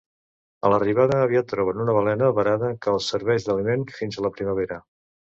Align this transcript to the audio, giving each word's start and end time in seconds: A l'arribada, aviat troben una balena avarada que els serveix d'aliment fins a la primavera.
A 0.67 0.69
l'arribada, 0.73 1.17
aviat 1.25 1.47
troben 1.51 1.83
una 1.83 1.93
balena 1.97 2.29
avarada 2.33 2.69
que 2.85 2.93
els 2.97 3.09
serveix 3.13 3.45
d'aliment 3.49 3.85
fins 3.99 4.17
a 4.19 4.25
la 4.27 4.33
primavera. 4.39 4.79